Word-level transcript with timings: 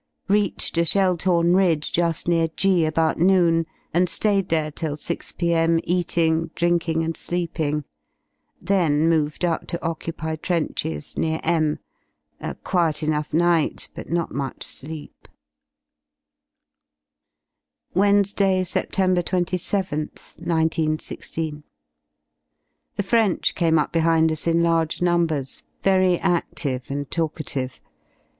Reached 0.27 0.79
a 0.79 0.83
shell 0.83 1.15
torn 1.15 1.55
ridge 1.55 1.91
ju^ 1.93 2.27
near 2.27 2.47
G 2.55 2.85
about 2.87 3.19
noon, 3.19 3.67
and 3.93 4.07
^ayed 4.07 4.49
there 4.49 4.71
till 4.71 4.95
6 4.95 5.31
p.m. 5.33 5.79
eating, 5.83 6.49
drinking, 6.55 7.03
and 7.03 7.15
sleeping; 7.15 7.83
then 8.59 9.07
moved 9.07 9.45
up 9.45 9.67
to 9.67 9.85
occupy 9.85 10.37
trenches 10.37 11.15
near 11.19 11.39
M 11.43 11.77
A 12.39 12.55
quiet 12.55 13.03
enough 13.03 13.31
night, 13.31 13.89
but 13.93 14.09
not 14.09 14.31
much 14.33 14.63
sleep, 14.65 15.27
PFednesday, 17.95 18.61
Sept 18.61 18.89
27th, 18.89 20.37
191 20.39 20.97
6. 20.97 21.29
The 21.35 21.63
French 23.03 23.53
came 23.53 23.77
up 23.77 23.91
behind 23.91 24.31
us 24.31 24.47
in 24.47 24.63
large 24.63 24.99
numbers, 24.99 25.61
very 25.83 26.17
adlive 26.17 26.89
and 26.89 27.07
talkative. 27.11 27.79